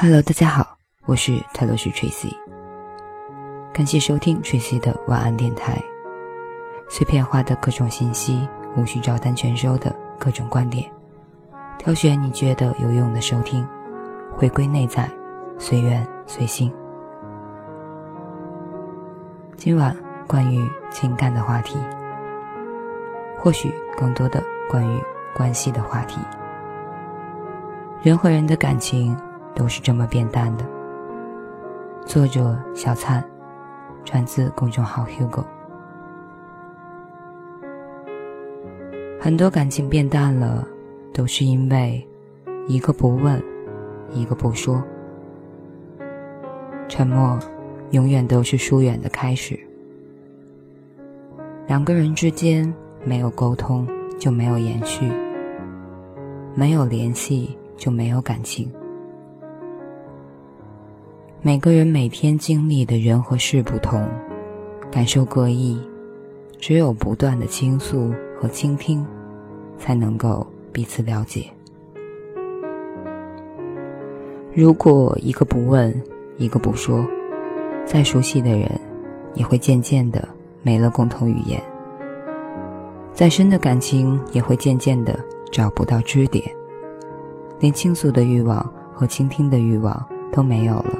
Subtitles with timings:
[0.00, 2.32] Hello，大家好，我是泰罗斯 Tracy，
[3.72, 5.76] 感谢收听 Tracy 的晚安电台，
[6.88, 10.88] 碎片化的各种信息，无需照单全收的各种观点，
[11.78, 13.66] 挑选你觉得有用的收听，
[14.36, 15.10] 回归内在，
[15.58, 16.72] 随缘随心。
[19.56, 19.96] 今晚
[20.28, 21.76] 关于情感的话题，
[23.36, 24.40] 或许更多的
[24.70, 25.02] 关于
[25.34, 26.20] 关系的话题，
[28.00, 29.18] 人和人的感情。
[29.58, 30.64] 都是这么变淡的。
[32.06, 33.22] 作者小灿，
[34.04, 35.44] 传自公众号 Hugo。
[39.20, 40.64] 很多感情变淡了，
[41.12, 42.06] 都是因为
[42.68, 43.42] 一个不问，
[44.14, 44.80] 一个不说。
[46.86, 47.36] 沉默，
[47.90, 49.58] 永远都是疏远的开始。
[51.66, 52.72] 两个人之间
[53.04, 53.86] 没有沟通，
[54.20, 55.10] 就没有延续；
[56.54, 58.72] 没有联系，就没有感情。
[61.40, 64.08] 每个人每天经历的人和事不同，
[64.90, 65.80] 感受各异，
[66.58, 69.06] 只有不断的倾诉和倾听，
[69.78, 71.44] 才能够彼此了解。
[74.52, 75.94] 如果一个不问，
[76.38, 77.06] 一个不说，
[77.86, 78.68] 再熟悉的人，
[79.34, 80.28] 也会渐渐的
[80.62, 81.60] 没了共同语言；
[83.12, 85.16] 再深的感情，也会渐渐的
[85.52, 86.44] 找不到支点，
[87.60, 90.98] 连倾诉的欲望和倾听的欲望都没有了。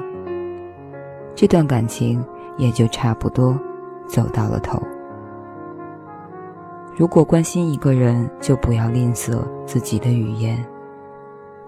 [1.39, 2.21] 这段感情
[2.57, 3.57] 也就差不多
[4.05, 4.77] 走到了头。
[6.97, 10.61] 如果关心一个人，就不要吝啬自己的语言，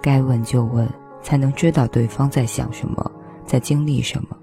[0.01, 0.85] 该问就问，
[1.21, 3.11] 才能知道对方在想什么，
[3.45, 4.37] 在经历什么，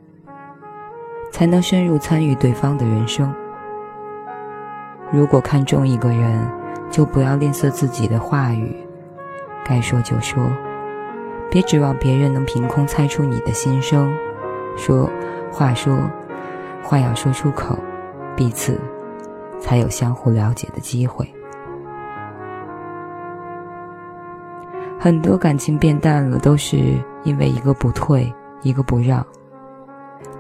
[1.31, 3.31] 才能深入参与对方的人生。
[5.13, 6.41] 如果看中一个人，
[6.91, 8.75] 就不要吝啬自己的话语，
[9.63, 10.43] 该说就说，
[11.51, 14.11] 别指望别人能凭空猜出你的心声。
[14.79, 15.11] 说
[15.53, 15.99] 话说
[16.83, 17.79] 话要说出口，
[18.35, 18.81] 彼此
[19.61, 21.31] 才有相互了解的机会。
[24.99, 26.77] 很多感情变淡了，都是
[27.25, 29.25] 因为一个不退，一个不让。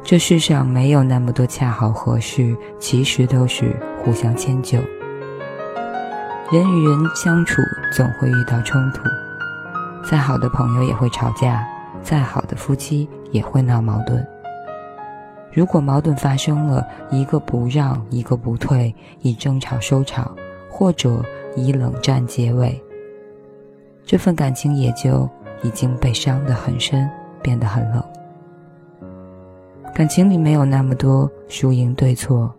[0.02, 4.78] 这世上没有那么多恰好合适，其实都是互相迁就。
[6.50, 7.60] 人与人相处
[7.92, 9.02] 总会遇到冲突，
[10.08, 11.62] 再好的朋友也会吵架，
[12.02, 13.08] 再好的夫妻。
[13.30, 14.26] 也会闹矛盾。
[15.52, 20.34] 如果矛盾发生了，一个不让，一个不退，以争吵收场，
[20.70, 21.22] 或者
[21.54, 22.82] 以冷战结尾，
[24.04, 25.28] 这份感情也就
[25.62, 27.06] 已经被伤得很深，
[27.42, 28.02] 变得很冷。
[29.94, 32.50] 感情里没有那么多输赢对错，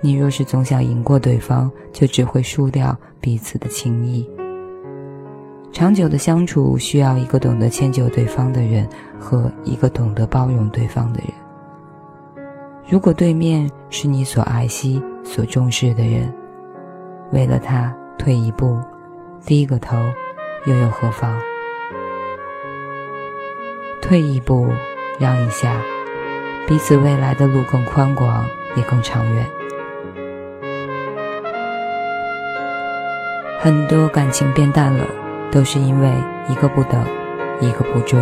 [0.00, 4.26] 你若是总想赢过对方，就只会输掉彼此的情谊。
[5.72, 8.86] 长久的相处需要一个懂得迁就对方的人
[9.18, 11.32] 和一个懂得包容对方的人。
[12.86, 16.30] 如果对面是你所爱惜、所重视的人，
[17.32, 18.78] 为了他退一步、
[19.46, 19.96] 低个头，
[20.66, 21.34] 又有何妨？
[24.02, 24.68] 退一步，
[25.18, 25.80] 让一下，
[26.68, 28.44] 彼此未来的路更宽广，
[28.76, 29.46] 也更长远。
[33.58, 35.21] 很多感情变淡了。
[35.52, 36.10] 都是因为
[36.48, 37.04] 一个不等，
[37.60, 38.18] 一个不追。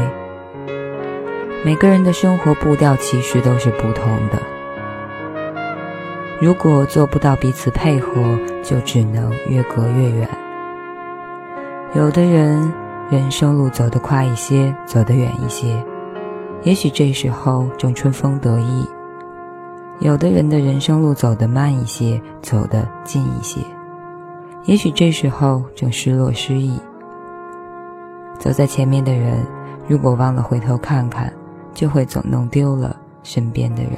[1.65, 4.39] 每个人的生活步调其实都是不同的。
[6.41, 10.29] 如果做不到彼此配合，就只能越隔越远。
[11.95, 12.73] 有的人
[13.11, 15.85] 人生路走得快一些，走得远一些，
[16.63, 18.85] 也许这时候正春风得意；
[20.01, 23.61] 有的人的人生路走得慢一些，走得近一些，
[24.65, 26.81] 也许这时候正失落失意。
[28.41, 29.47] 走在前面的人，
[29.87, 31.31] 如果忘了回头看看，
[31.75, 33.93] 就会总弄丢了身边的人；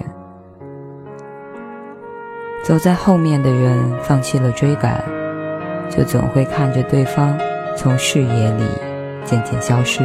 [2.64, 5.00] 走在后面的人，放弃了追赶，
[5.88, 7.38] 就总会看着对方
[7.76, 8.64] 从视野里
[9.24, 10.02] 渐渐消失。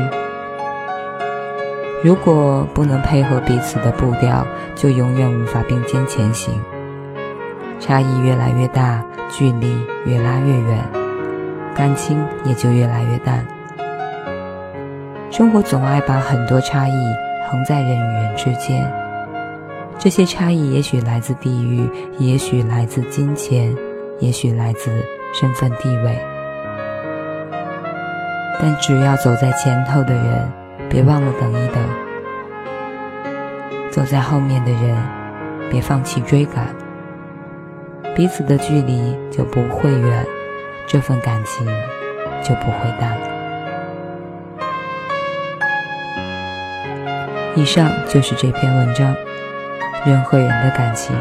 [2.04, 4.46] 如果不能配合彼此的步调，
[4.76, 6.54] 就永远无法并肩前行。
[7.80, 9.76] 差异越来越大，距离
[10.06, 10.78] 越拉越远，
[11.74, 13.44] 感情也就越来越淡。
[15.30, 17.16] 生活总爱把很多差异
[17.50, 18.90] 横在人与人之间，
[20.00, 23.76] 这些差异也许来自地域，也许来自金钱，
[24.20, 24.90] 也许来自
[25.34, 26.18] 身份地位。
[28.60, 30.52] 但只要走在前头的人，
[30.90, 31.84] 别忘了等一等；
[33.92, 34.98] 走在后面的人，
[35.70, 36.74] 别放弃追赶。
[38.16, 40.26] 彼此的距离就不会远，
[40.88, 41.68] 这份感情
[42.42, 43.37] 就不会淡。
[47.58, 49.16] 以上就是这篇文章。
[50.06, 51.16] 人和人的感情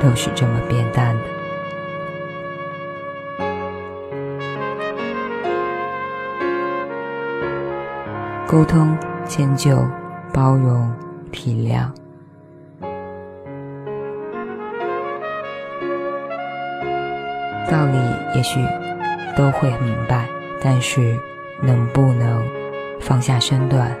[0.00, 1.22] 都是这么变淡的。
[8.46, 8.96] 沟通、
[9.26, 9.86] 迁就、
[10.32, 10.90] 包容、
[11.30, 11.90] 体谅，
[17.70, 17.98] 道理
[18.34, 18.58] 也许
[19.36, 20.26] 都会明白，
[20.62, 21.18] 但是
[21.60, 22.42] 能不能
[22.98, 23.94] 放下身段？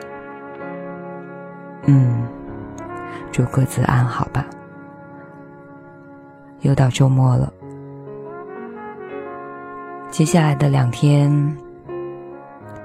[3.36, 4.46] 祝各自安好吧。
[6.60, 7.52] 又到周末了，
[10.10, 11.30] 接下来的两天，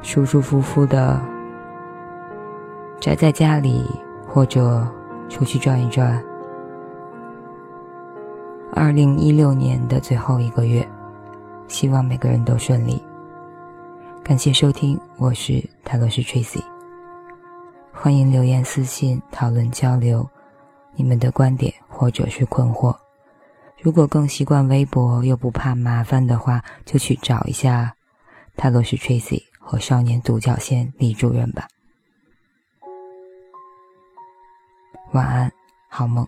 [0.01, 1.17] 舒舒服服的。
[2.99, 3.89] 宅在家里，
[4.27, 4.85] 或者
[5.29, 6.21] 出去转一转。
[8.73, 10.85] 二零一六年的最后一个月，
[11.69, 13.01] 希望每个人都顺利。
[14.21, 16.61] 感谢收听，我是泰罗斯 Tracy。
[17.93, 20.29] 欢迎留言私信讨论交流
[20.95, 22.95] 你们的观点或者是困惑。
[23.79, 27.95] 如果更习惯微博又不怕麻烦的话，就去找一下
[28.55, 31.67] 泰罗斯 Tracy 和少年独角仙李主任吧。
[35.13, 35.51] 晚安，
[35.89, 36.27] 好梦。